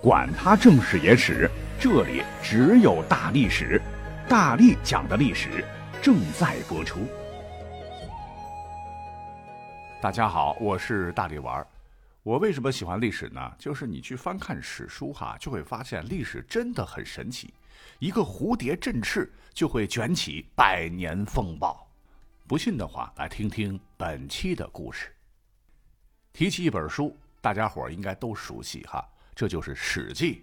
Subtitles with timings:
[0.00, 3.82] 管他正史野史，这里只有大历史，
[4.28, 5.64] 大力讲的历史
[6.00, 7.00] 正在播出。
[10.00, 11.66] 大家好，我是大力丸儿。
[12.22, 13.52] 我为什么喜欢历史呢？
[13.58, 17.52] 就是你去翻看史书哈，就会发现历史真的很神奇。
[17.98, 21.84] 一个蝴蝶振翅，就会卷起百年风暴。
[22.46, 25.12] 不信的话，来听听本期的故事。
[26.32, 29.04] 提起一本书，大家伙儿应该都熟悉哈。
[29.38, 30.34] 这就是《史记》，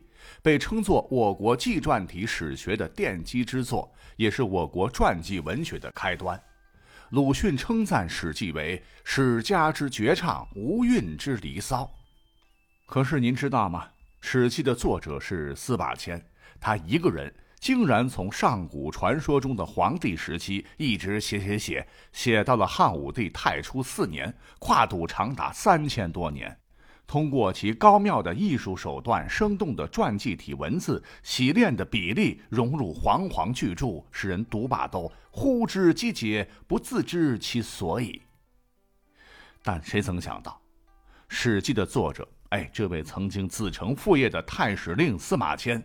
[0.41, 6.41] 被称作我国纪传体史学的奠基之作，也是我国传记文学的开端。
[7.09, 11.93] 鲁迅称赞《史记》为“史家之绝唱，无韵之离骚”。
[12.87, 13.83] 可是您知道吗？
[14.21, 16.25] 《史记》的作者是司马迁，
[16.61, 26.57] 他一个人竟然从上古传说中的黄帝时期一直写写写，写到了汉武帝太初四年，跨度长达三千多年。
[27.07, 38.21] 通过其高妙的艺术手段、生动的传记体文字、洗练的笔力，融入煌煌巨著，使人读罢都呼之即解，不自知其所以。
[39.61, 40.51] 但谁曾想到，
[41.27, 45.83] 《史记》的作者，哎，这位曾经子承父业的太史令司马迁，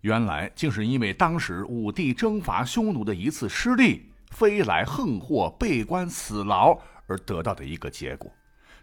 [0.00, 8.32] 原来竟是因为当时武帝征伐匈奴的一次失利，飞来横祸，被关死牢而得到的一个结果。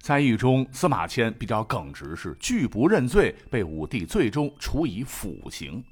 [0.02, 5.84] 在狱中，司马迁比较耿直，是拒不认罪，被武帝最终处以腐刑。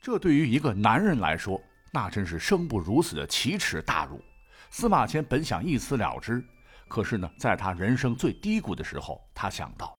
[0.00, 1.60] 这对于一个男人来说，
[1.92, 4.20] 那真是生不如死的奇耻大辱。
[4.70, 6.44] 司马迁本想一死了之，
[6.88, 9.96] 可是呢，在他人生最低谷的时候，他想到：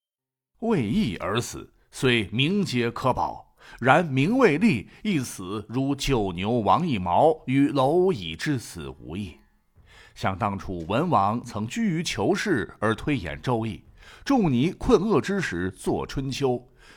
[0.60, 9.36] 为义而死，虽名节可保，然名未立，一死如九牛亡一毛，与蝼蚁之死无异。
[10.20, 13.76] 想当初，文王曾居于求是而推演《周易》，
[14.22, 16.50] 仲尼困厄之时作《春秋》，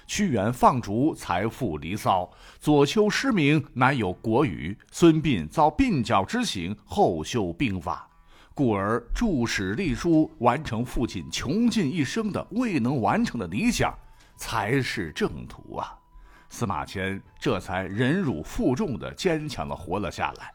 [0.05, 2.23] 屈原放逐才赋《离骚》，
[2.59, 8.05] 左丘失明乃有《国语》，孙膑遭鬓角之刑后修兵法，
[8.53, 13.97] 故而著史立书，完成父亲穷尽一生的未能完成的理想，
[14.35, 15.97] 才是正途啊！
[16.49, 20.51] 司马迁这才忍辱负重的坚强的活了下来。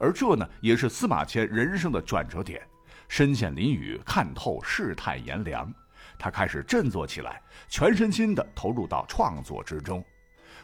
[0.00, 2.60] 而这呢，也是司马迁人生的转折点。
[3.06, 5.72] 身陷囹圄，看透世态炎凉，
[6.18, 10.02] 他开始振作起来，全身心地投入到创作之中。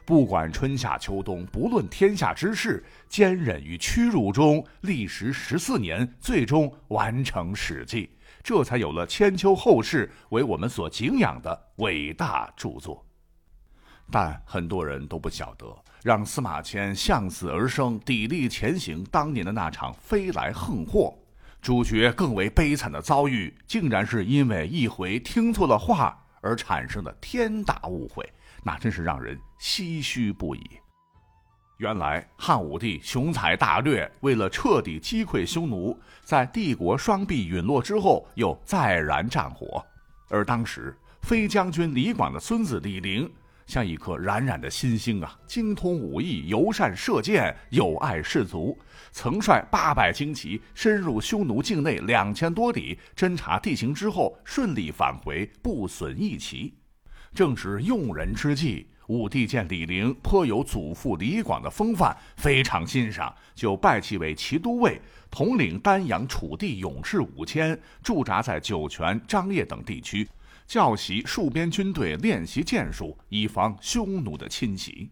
[0.05, 8.07] 不管春夏秋冬，不论天下之事，坚忍于屈辱中，历时十四年，最终完成《史记》，
[8.43, 13.06] 这才有了千秋后世为我们所敬仰的伟大著作。
[14.11, 15.67] 但很多人都不晓得，
[16.03, 21.13] 让司马迁向死而生、砥砺前行当年的那场飞来横祸，
[21.61, 28.25] 主角更为悲惨的遭遇，竟然是因为一回听错了话而产生的天大误会，
[28.63, 30.63] 那真是让人唏嘘不已。
[31.79, 39.85] 原来汉武帝雄才大略，为了彻底击溃匈奴，在帝国双臂陨落之后，又再燃战火，
[40.31, 43.31] 而当时飞将军李广的孙子李陵。
[43.67, 45.39] 像一颗冉冉的新星啊！
[45.47, 48.79] 精通武艺，尤善射箭，友爱士卒，
[49.11, 56.75] 曾率八百精骑深入匈奴境内两千多里，侦察地形之后，顺利返回，不损一骑。
[57.35, 70.27] 正值用人之际，武帝见李陵颇有祖父李广的风范，非常欣赏，就拜其为骑都尉，统领丹阳、楚地勇士五千，驻扎在酒泉、张掖等地区。
[70.67, 75.11] 教习戍边军队练习剑术，以防匈奴的侵袭。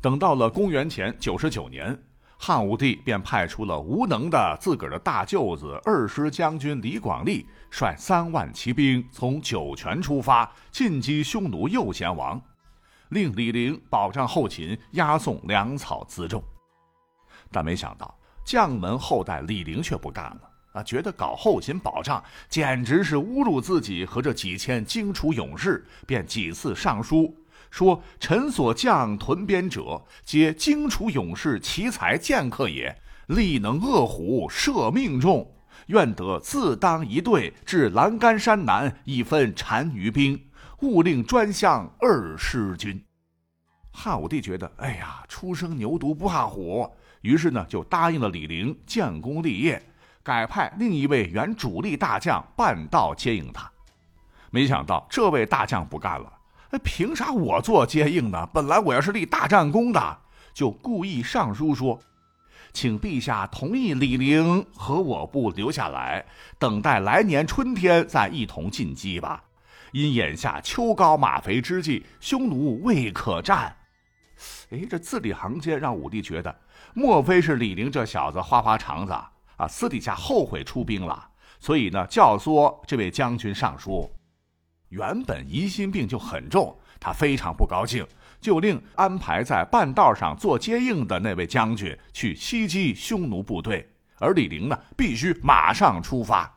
[0.00, 1.98] 等到了公元前九十九年，
[2.36, 12.40] 汉武帝便派出了无能的自个儿的大舅子二师将军李广利，率三万骑兵从酒泉出发，进击匈奴右贤王，
[13.08, 16.42] 令李陵保障后勤，押送粮草辎重。
[17.50, 20.47] 但没想到，将门后代李陵却不干了。
[20.82, 27.34] 觉得搞后勤保障简直是侮辱自己和这几千荆楚勇士，便几次上书
[27.70, 32.96] 说：“臣所将屯边者，皆荆楚勇士奇才剑客也，
[33.26, 35.54] 力能扼虎，射命中。
[35.88, 40.38] 愿得自当一队，至栏杆山南，一分单于兵，
[40.80, 43.02] 勿令专向二师军。”
[43.90, 46.88] 汉武帝觉得，哎呀，初生牛犊不怕虎，
[47.22, 49.82] 于是呢，就答应了李陵建功立业。
[50.28, 53.72] 改派另一位原主力大将半道接应他，
[54.50, 56.30] 没想到这位大将不干了，
[56.72, 58.46] 哎，凭啥我做接应呢？
[58.52, 60.18] 本来我要是立大战功的，
[60.52, 61.98] 就故意上书说，
[62.74, 66.26] 请陛下同意李陵和我部留下来，
[66.58, 69.42] 等待来年春天再一同进击吧。
[69.92, 73.74] 因眼下秋高马肥之际，匈奴未可战。
[74.68, 76.54] 哎，这字里行间让武帝觉得，
[76.92, 79.14] 莫非是李陵这小子花花肠子？
[79.58, 81.28] 啊私底下后悔出兵了，
[81.60, 84.10] 所以呢，教唆这位将军上书。
[84.88, 88.06] 原本疑心病就很重，他非常不高兴，
[88.40, 93.86] 就令安排在半道上做接应的那位将军去袭击匈奴部队，
[94.18, 96.50] 而李陵呢，必须马上出发。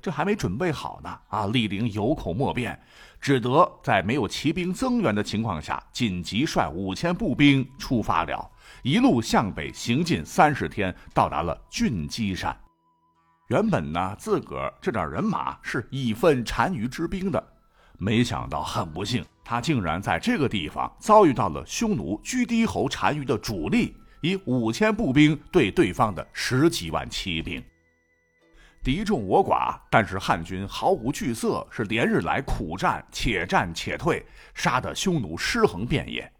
[0.00, 1.46] 这还没准备好呢，啊！
[1.46, 2.80] 李陵有口莫辩，
[3.20, 8.50] 只得在没有骑兵增援的情况下，紧急率五千步兵出发了，
[8.82, 12.56] 一路向北行进三十天，到达了郡基山。
[13.48, 17.52] 原本呢，自个儿这点人马是一分单于之兵的，
[17.98, 27.62] 没想到很不幸，他竟然在这个地方遭遇到了匈奴居低侯单于的主力，以五千步兵对对方的十几万骑兵。
[28.82, 36.31] 敌众我寡，但是汉军毫无惧色，是连日来苦战，且战且退，杀得匈奴尸横遍野。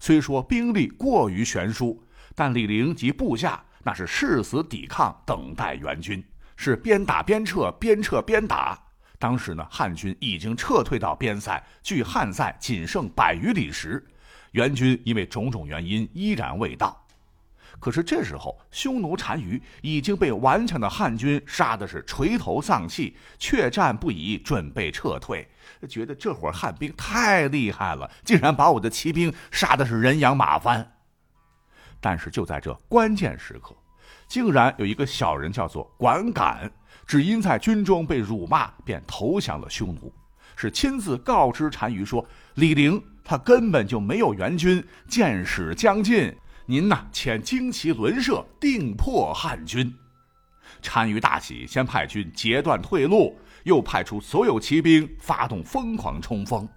[0.00, 2.02] 虽说兵力过于悬殊，
[2.34, 6.24] 但李陵及部下那是誓死抵抗，等待援军，
[6.56, 8.78] 是边打边撤，边撤边打。
[9.18, 14.06] 当时呢，汉军已经撤退到边塞，距汉塞仅剩百余里时，
[14.52, 17.04] 援军因为种种原因依然未到。
[17.80, 25.48] 可是这时候，匈奴单于已经被顽强的汉军杀的是垂头丧气，怯战不已，准备撤退。
[25.88, 30.94] 觉得这伙汉兵太厉害了，竟然把我的骑兵杀的是人仰马翻。
[32.00, 33.76] 但是就在这关键时刻，
[34.28, 36.68] 竟然有一个小人叫做管敢，
[37.06, 40.12] 只因在军中被辱骂，便投降了匈奴，
[40.56, 42.26] 是亲自告知单于说
[42.56, 46.36] ：“李陵他根本就没有援军，箭矢将近。”
[46.70, 49.90] 您呐，遣旌旗轮射，定破汉军。
[50.82, 53.34] 单于大喜，先派军截断退路，
[53.64, 56.68] 又派出所有骑兵发动疯狂冲锋。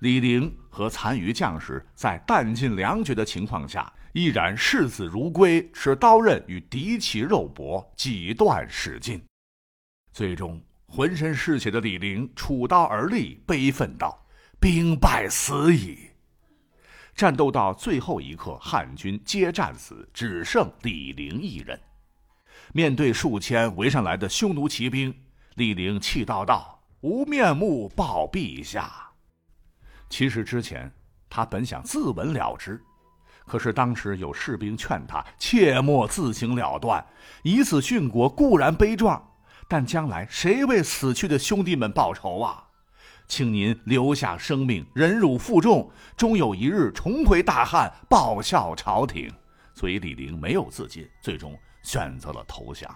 [0.00, 9.22] 李陵和残余将士在弹尽粮绝的情况下，依然视死如归，持刀刃与敌骑肉搏，几段使尽。
[10.12, 14.26] 最终，浑身是血的李陵触刀而立，悲愤道
[14.58, 16.09] ：“兵败死矣。”
[17.20, 21.78] 战斗到最后一刻，汉军皆战死，只剩李陵一人。
[22.72, 25.14] 面对数千围上来的匈奴骑兵，
[25.56, 28.90] 李陵气道道：“无面目报陛下。”
[30.08, 30.90] 其实之前
[31.28, 32.82] 他本想自刎了之，
[33.46, 37.06] 可是当时有士兵劝他切莫自行了断，
[37.42, 39.22] 以死殉国固然悲壮，
[39.68, 42.69] 但将来谁为死去的兄弟们报仇啊？
[43.30, 49.32] 请您留下生命，忍辱负重，终有一日重回大汉，报效朝廷。
[49.72, 52.92] 所以李陵没有自尽，最终选择了投降。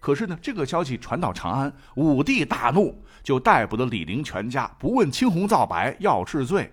[0.00, 6.72] 可是呢，这个消息传到长安，武帝大怒，就逮捕了李陵全家，不问青红皂白，要治罪。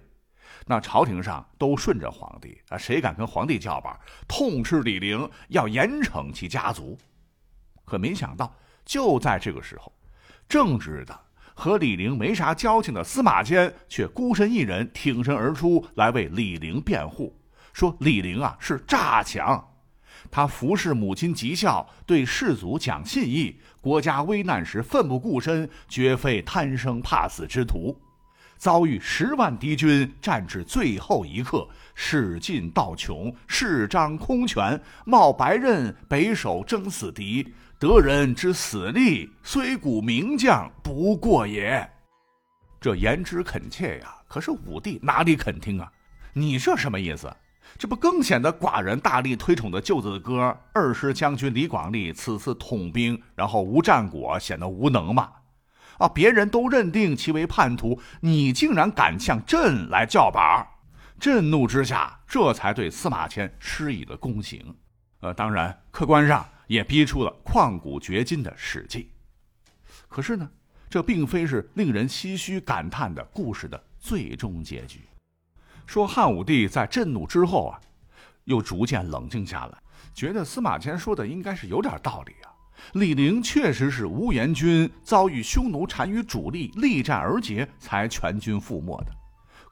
[0.66, 3.96] 那朝廷上都顺着皇帝啊，谁敢跟皇帝叫板，
[4.28, 6.98] 痛斥李陵，要严惩其家族。
[7.86, 8.52] 可没想到，
[8.84, 9.94] 就在这个时候，
[10.50, 11.20] 正直的。
[11.54, 17.40] 和李陵没啥交情的司马迁却孤身一人挺身而出来为李陵辩护，
[17.74, 19.64] 说李陵啊是诈强，
[20.32, 28.03] 他服侍母亲极孝，对士族讲信义，国家危难时奋不顾身，绝非贪生怕死之徒。
[28.64, 37.54] 遭遇十万敌军，战至最后一刻，士尽道穷，士张空拳，冒白刃，北守争死敌。
[37.78, 41.86] 得人之死力，虽古名将不过也。
[42.80, 45.92] 这言之恳切呀，可是武帝哪里肯听啊？
[46.32, 47.30] 你这什么意思？
[47.78, 55.30] 这不更显得寡人大力推崇的舅子的哥二师将军李广利此次统兵，然后无战果，显得无能吗？
[56.04, 60.68] 啊，别人都认定其为叛徒，你竟然敢向朕来叫板
[61.20, 64.76] 震怒之下，这才对司马迁施以了宫刑。
[65.22, 66.46] 呃，当然，客观上。
[66.68, 69.12] 也逼出了旷古绝今的史记，
[70.08, 70.50] 可是呢，
[70.90, 75.02] 这并非是令人唏嘘感叹的故事的最终结局。
[75.86, 77.80] 说汉武帝在震怒之后啊，
[78.46, 79.78] 又逐渐冷静下来，
[80.16, 82.53] 觉得司马迁说的应该是有点道理啊。
[82.94, 89.08] 李陵确实是无援军，遭遇匈奴单于主力，力战而竭，才全军覆没的。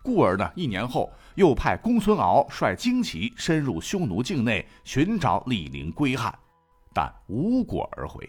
[0.04, 6.34] 故而呢，一年后又派公孙敖率旌旗深入匈奴境内，寻找李陵归汉。
[6.94, 8.28] 但无果而回。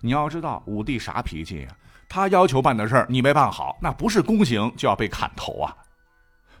[0.00, 1.68] 你要知道，武帝啥脾气呀？
[2.08, 5.76] 他要求办的事儿你没办好，那不是宫刑就要被砍头啊！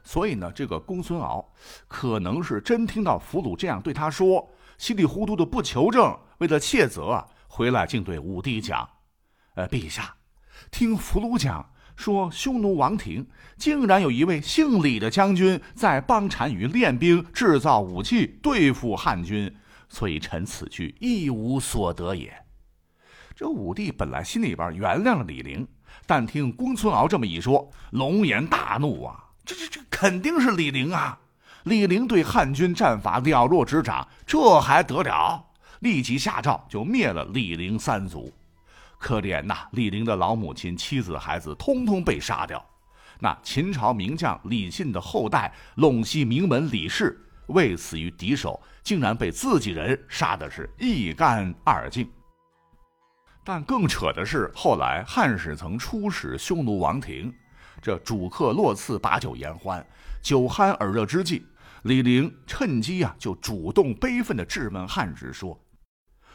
[0.02, 1.44] 所以呢，这个公孙敖
[1.86, 4.48] 可能是真听到俘虏这样对他说，
[4.80, 8.88] 稀里糊涂的不求证，为了窃责，回来竟对武帝讲
[9.54, 10.14] ：“呃，陛下，
[10.70, 19.54] 听俘虏讲说匈奴王庭竟然有一位姓李的将军在帮单于练兵、制造武器对付汉军，
[19.90, 22.34] 所以臣此去一无所得也。
[23.36, 25.68] 这武帝本来心里边原谅了李陵，
[26.06, 29.26] 但听公孙敖这么一说，龙颜大怒啊！
[29.44, 31.20] 这这这肯定是李陵啊！
[31.64, 35.44] 李陵对汉军战法了若指掌，这还得了？
[35.80, 38.32] 立即下诏就灭了李陵三族。
[38.98, 42.62] 可怜呐，李陵的老母亲、妻子、孩子通通被杀掉。
[43.18, 52.10] 那秦朝名将李信的后代陇西名门李氏，为死于敌手，竟然被自己人杀的是一干二净。
[53.42, 57.32] 但更扯的是，后来汉使曾出使匈奴王庭，
[57.80, 59.84] 这主客落次把酒言欢，
[60.20, 61.46] 酒酣耳热之际，
[61.82, 65.58] 李陵趁机啊，就主动悲愤地质问汉使说。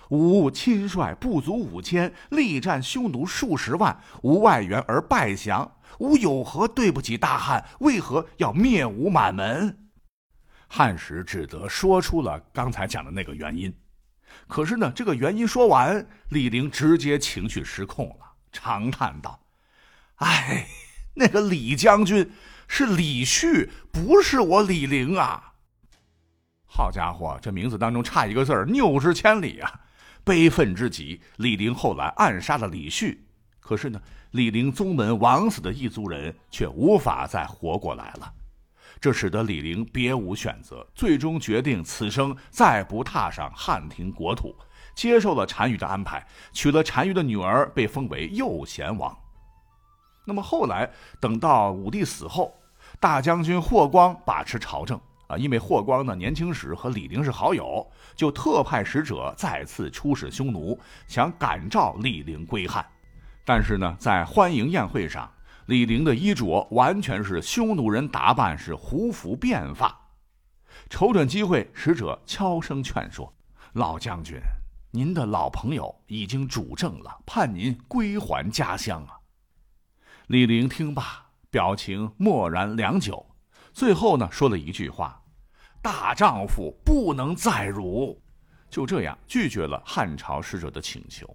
[0.10, 5.80] 吾亲率不足五千，力战匈奴数十万，无外援而败降。
[6.00, 7.66] 吾有何对不起大汉？
[7.80, 9.90] 为何要灭吾满门？
[10.68, 13.74] 汉使只得说出了刚才讲的那个原因。
[14.48, 19.40] 可是呢，这个原因说完，李陵直接情绪失控了，长叹道
[20.18, 20.68] ：“哎，
[21.16, 22.30] 那个李将军
[22.68, 25.54] 是李旭，不是我李陵啊！
[26.66, 29.82] 好家伙，这名字当中差一个字儿，谬之千里啊！”
[30.26, 33.24] 悲愤之极，李陵后来暗杀了李旭。
[33.60, 38.34] 可是呢，李陵宗门枉死的异族人却无法再活过来了，
[39.00, 44.56] 这使得李陵别无选择，最终决定此生再不踏上汉庭国土，
[44.96, 49.16] 接受了单于的安排，娶了单于的女儿，被封为右贤王。
[50.26, 50.90] 那么后来，
[51.20, 52.54] 等到武帝死后，
[53.00, 55.00] 大将军霍光把持朝政。
[55.28, 57.84] 啊，因为霍光呢年轻时和李陵是好友，
[58.16, 62.86] 就特派使者再次出使匈奴，想感召李陵归汉。
[63.44, 65.28] 但是呢，在欢迎宴会上，
[65.66, 70.00] 李陵的衣着完全是匈奴人打扮，是胡服变发。
[70.92, 73.34] 瞅准机会，使者悄声劝说
[73.74, 74.38] ：“老将军，
[74.92, 79.18] 您的老朋友已经主政了，盼您归还家乡啊。”
[80.28, 83.24] 李陵听罢，表情默然良久。
[83.74, 85.22] 最后呢，说了一句话
[85.84, 88.20] ：“大丈夫不能再辱。”
[88.68, 91.30] 就这样拒绝了汉朝使者的请求。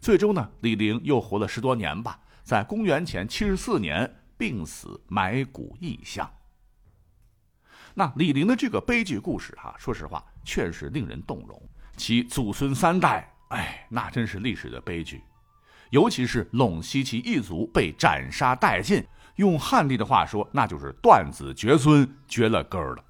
[0.00, 6.28] 最终呢，李陵又活了十多年吧，在公元前七十四年病死，埋骨异乡。
[7.94, 11.62] 那李陵的这个悲剧故事哈，说实话确实令人动容。
[11.96, 15.22] 其祖孙三代，哎，那真是历史的悲剧。
[15.90, 19.04] 尤其是陇西其一族被斩杀殆尽。
[19.36, 23.04] 用汉帝的话说，那就是断子绝孙，绝了根儿了。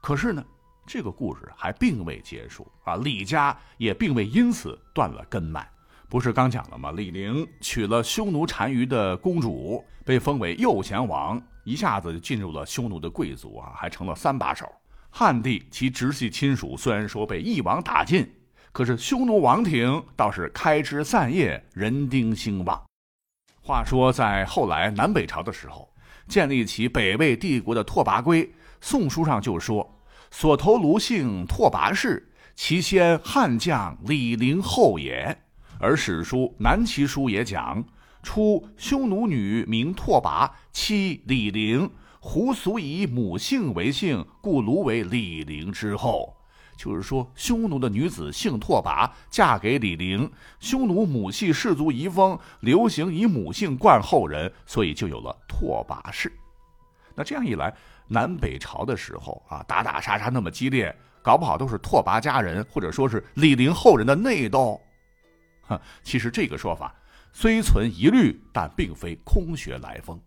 [0.00, 0.44] 可是呢，
[0.86, 2.96] 这个故事还并未结束啊！
[2.96, 5.66] 李家也并未因此断了根脉。
[6.08, 6.90] 不是刚讲了吗？
[6.92, 14.70] 李陵娶了匈奴单于的公主，被封为右贤王，一下子就进入了匈奴的贵族啊，还成了三把手。
[15.08, 18.30] 汉帝其直系亲属虽然说被一网打尽，
[18.72, 22.82] 可是匈奴王庭倒是开枝散叶，人丁兴旺。
[23.60, 25.92] 话说，在后来南北朝的时候，
[26.26, 28.46] 建立起北魏帝国的拓跋圭，
[28.80, 30.02] 《宋书》上就说
[30.32, 35.36] ：“所投卢姓拓跋氏，其先汉将李陵后也。”
[35.78, 37.84] 而史书《南齐书》也讲
[38.22, 41.90] ：“出匈奴女名拓跋，妻李陵。
[42.20, 46.34] 胡俗以母姓为姓，故卢为李陵之后。”
[46.82, 50.28] 就是说，匈奴的女子姓拓跋，嫁给李陵。
[50.58, 56.32] 匈奴母系氏族遗风流行以母姓冠后人，所以就有了拓跋氏。
[57.14, 57.72] 那这样一来，
[58.08, 64.80] 南北朝的时候啊，打打杀杀那么激烈，搞不好都是拓跋家人或者说是李陵后人的内斗。
[65.68, 66.92] 哼，其实这个说法
[67.32, 70.20] 虽存疑虑，但并非空穴来风。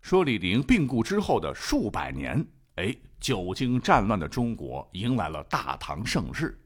[0.00, 2.46] 说李陵病故之后的数百年。
[2.76, 6.60] 哎，久经战乱的中国迎来了大唐盛世。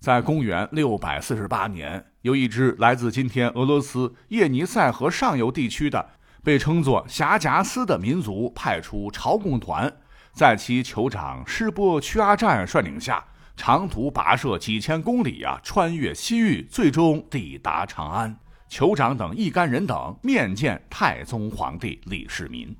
[0.00, 6.10] 在公元六百四十八年，有一支来自今天俄罗斯叶尼塞河上游地区的，
[6.42, 9.90] 被称作霞贾斯的民族派出朝贡团，
[10.32, 13.24] 在其酋长施波屈阿占率领下，
[13.56, 18.36] 长途跋涉几千公里啊，穿越西域，最终抵达长安。
[18.68, 22.76] 酋长等一干人等面见太宗皇帝李世民。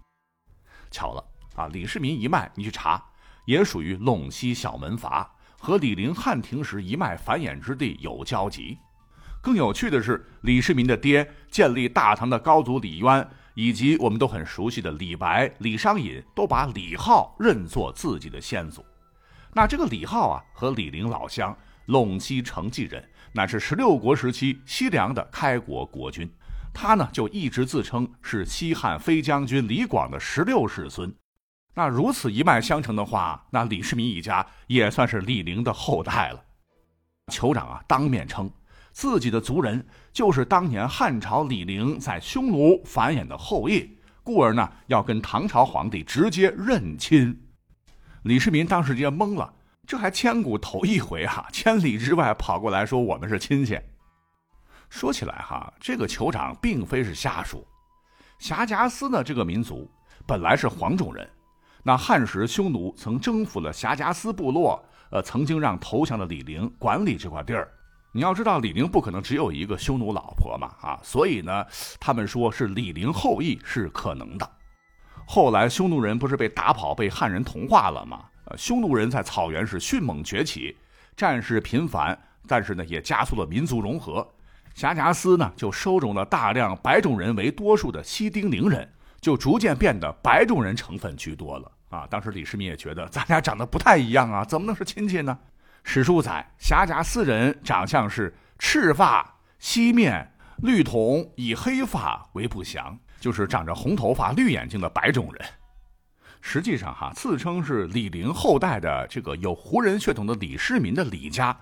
[0.90, 1.25] 巧了。
[1.54, 3.02] 啊，李世民一脉，你去查，
[3.44, 8.78] 也属于陇西小门阀，和李陵汉庭时一脉繁衍之地有交集。
[9.40, 18.84] 更有趣的是，李世民的爹建立大唐的高祖李渊，以及我们都很熟悉的李白、李商隐，都把李浩认作自己的先祖。
[19.52, 21.56] 那这个李浩啊，和李陵老乡，
[21.88, 26.28] 陇西成纪人，乃是十六国时期西凉的开国国君。
[26.73, 31.14] 他呢就一直自称是西汉飞将军李广的十六世孙。
[31.75, 36.43] 那如此一脉相承的话，那李世民一家也算是李陵的后代了。
[37.33, 38.50] 酋长啊，当面称
[38.93, 47.37] 自己的族人就是当年汉朝李陵在匈奴繁衍的后裔，故而呢要跟唐朝皇帝直接认亲。
[48.23, 49.52] 李世民当时直接懵了，
[49.87, 53.76] 这还千古头一回哈， 千里之外跑过来说我们是亲戚。
[54.88, 57.66] 说起来哈，这个酋长并非是下属。
[58.38, 59.90] 霞迦斯呢这个民族
[60.25, 61.28] 本来是黄种人，
[61.87, 67.71] 那汉时匈奴曾征服了霞加斯部落，呃，曾经让投降的李陵管理这块地儿。
[68.11, 71.67] 你要知道，李陵不可能只有一个匈奴老婆嘛，啊，所以呢，
[72.00, 74.50] 他们说是李陵后裔是可能的。
[75.26, 78.25] 后来匈奴人不是被打跑，被汉人同化了吗？
[78.47, 80.75] 呃，匈奴人在草原是迅猛崛起，
[81.14, 84.26] 战事频繁，但是呢，也加速了民族融合。
[84.75, 88.91] 霞迦斯呢，就收容了大量白种人为多数的西丁陵人，
[89.25, 91.73] 就逐渐变得白种人成分居多了。
[91.88, 95.38] 啊，当时李世民也觉得 咱俩长得不太一样啊，怎么能是亲戚呢？
[95.83, 102.99] 史书载，侠甲四人长相是赤发、西面、绿瞳，以黑发为不详。
[103.19, 105.49] 就是长着红头发、绿眼睛的白种人，
[106.43, 111.59] 实际上哈，自称是李陵后代的这个有胡人血统的李世民的李家，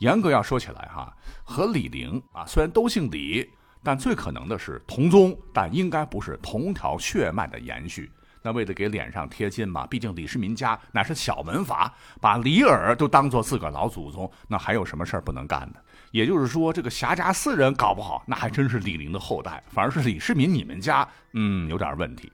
[0.00, 1.10] 严格要说起来哈，
[1.42, 3.50] 和李陵啊虽然都姓李，
[3.86, 8.10] 但最可能的是同宗，但应该不是同条血脉的延续。
[8.42, 15.80] 那为了给脸上贴金嘛，毕竟李世民家乃是小门阀，把李耳都当做自个儿老祖宗，那还有什么事儿不能干的？
[16.10, 22.32] 也就是说，这个侠家四人搞不好，那还真是李陵的后代，反而是李世民你们家，嗯，有点问题。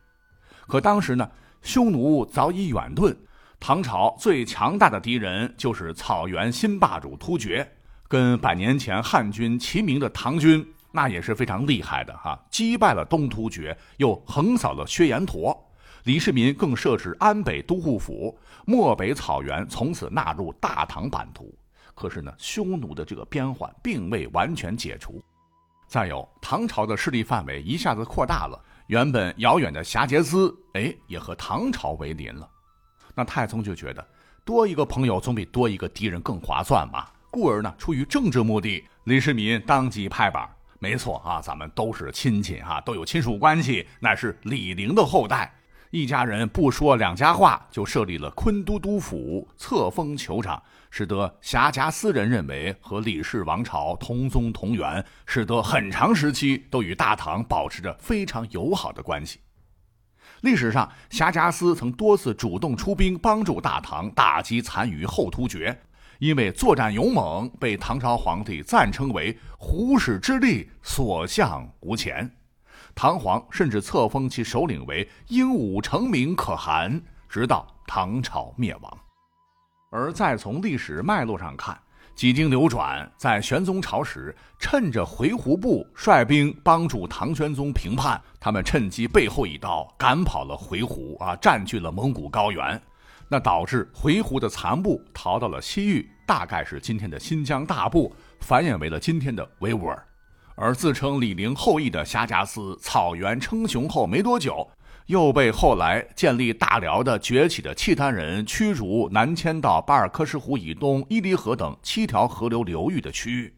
[0.67, 1.31] 可当时呢，
[1.61, 3.15] 匈奴早已远遁，
[3.61, 7.71] 唐朝最强大的敌人就是草原新霸主突厥，
[8.09, 15.59] 跟百年前汉军齐名的唐军，那也是非常厉害的哈，击败了东突厥，又横扫了薛延陀。
[16.05, 21.53] 李世民更设置安北都护府，漠北草原从此纳入大唐版图。
[21.95, 25.23] 可是呢，匈奴的这个边患并未完全解除。
[25.87, 32.49] 再有，唐朝的势力范围一下子扩大了，原本遥远的霞杰斯，哎，也和唐朝为邻了。
[33.15, 34.05] 那太宗就觉得
[34.45, 37.07] 多一个朋友总比多一个敌人更划算嘛。
[37.31, 40.49] 故而呢，出于政治目的，李世民当即拍板：
[40.83, 45.55] 没错啊，咱们都是亲戚哈，都有亲属关系，乃是李陵的后代。
[45.93, 59.39] 一家人不说两家话，就设立了昆都督府，册封酋长，使得霞迦斯人认为和李氏王朝同宗同源，使得很长时期都与大唐保持着非常友好的关系。
[60.41, 65.81] 历史上，霞迦斯曾多次主动出兵帮助大唐打击残余后突厥，
[66.23, 72.31] 因为作战勇猛，被唐朝皇帝赞称为“虎矢之力，所向无前”。
[72.95, 78.99] 唐皇甚至册封其首领为英武成名可汗，直到唐朝灭亡。
[79.91, 81.77] 而再从历史脉络上看，
[82.15, 92.81] 几经流转，在玄宗朝时，趁着回鹘部率兵帮助唐玄宗平叛，他们趁机背后一刀赶跑了回鹘啊，占据了蒙古高原，
[93.33, 100.07] 那导致回鹘的残部逃到了西域，大概是今天的新疆大部，繁衍为了今天的维吾尔。
[100.55, 104.69] 而自称李陵后裔的霞迦斯草原称雄后没多久，
[105.07, 113.55] 又被后来建立大辽的崛起的契丹人驱逐，南迁到巴尔喀什湖以东伊犁河等七条河流流域的区域。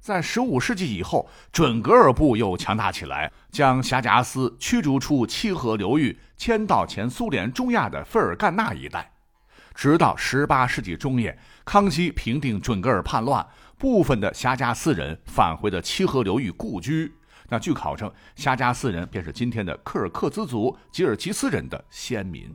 [0.00, 9.12] 在十五世纪以后，准噶尔部又强大起来，将霞迦斯驱逐出七河流域，迁到前苏联中亚的费尔干纳一带。
[9.74, 13.46] 直到十八世纪中叶，康熙平定准噶尔叛乱。
[13.76, 17.12] 部分的霞迦斯人返回了七河流域故居。
[17.48, 22.52] 那据考证，霞迦斯人便是今天的柯尔克孜族吉尔吉斯人的先民。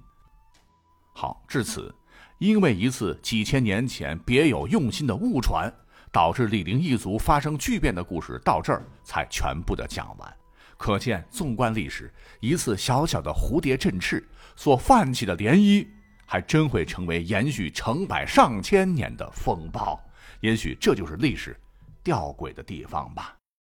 [1.14, 1.94] 好，至此，
[2.40, 5.74] 因为一次几千年前别有用心的误传，
[6.14, 10.34] 导致李陵一族发生巨变的故事，到这儿才全部的讲完。
[10.78, 14.24] 可见，纵观历史，一次小小的蝴蝶振翅
[14.56, 15.88] 所泛起的涟漪，
[16.26, 20.00] 还真会成为延续成百上千年的风暴。
[20.42, 21.60] 也许这就是历史
[22.04, 23.36] 吊诡的地方吧。